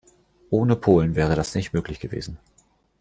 [0.49, 2.39] Ohne Polen wäre das nicht möglich gewesen.